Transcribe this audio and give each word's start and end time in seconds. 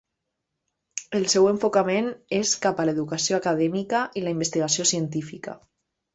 El 1.19 1.27
seu 1.33 1.49
enfocament 1.49 2.09
és 2.39 2.53
cap 2.65 2.81
a 2.81 2.87
l'educació 2.91 3.39
acadèmica 3.43 4.01
i 4.23 4.27
la 4.27 4.35
investigació 4.37 4.89
científica. 4.95 5.57